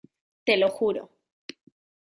te 0.45 0.57
lo 0.57 0.67
juro. 0.69 1.11